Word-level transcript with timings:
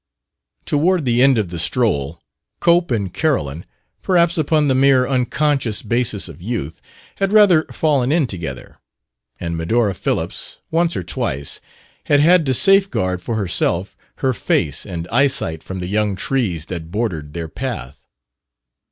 Toward 0.65 1.05
the 1.05 1.21
end 1.21 1.37
of 1.37 1.49
the 1.49 1.59
stroll, 1.59 2.19
Cope 2.59 2.89
and 2.89 3.13
Carolyn, 3.13 3.65
perhaps 4.01 4.35
upon 4.35 4.67
the 4.67 4.73
mere 4.73 5.07
unconscious 5.07 5.83
basis 5.83 6.27
of 6.27 6.41
youth, 6.41 6.81
had 7.17 7.31
rather 7.31 7.65
fallen 7.65 8.11
in 8.11 8.25
together, 8.25 8.79
and 9.39 9.55
Medora 9.55 9.93
Phillips, 9.93 10.57
once 10.71 10.97
or 10.97 11.03
twice, 11.03 11.61
had 12.05 12.19
had 12.19 12.47
to 12.47 12.53
safeguard 12.55 13.21
for 13.21 13.35
herself 13.35 13.95
her 14.25 14.33
face 14.33 14.87
and 14.87 15.07
eyesight 15.09 15.61
from 15.61 15.79
the 15.79 15.87
young 15.87 16.15
trees 16.15 16.65
that 16.65 16.89
bordered 16.89 17.35
their 17.35 17.47
path. 17.47 18.07